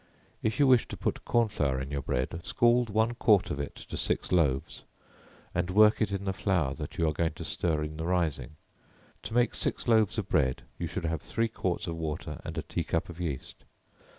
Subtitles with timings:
[0.41, 3.75] If you wish to put corn flour in your bread, scald one quart of it
[3.75, 4.83] to six loaves,
[5.53, 8.55] and work it in the flour that you are going to stir in the rising,
[9.21, 12.63] to make six loaves of bread, you should have three quarts of water and a
[12.63, 13.63] tea cup of yeast.